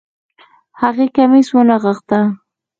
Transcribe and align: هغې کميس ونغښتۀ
هغې 0.81 1.05
کميس 1.15 1.47
ونغښتۀ 1.55 2.19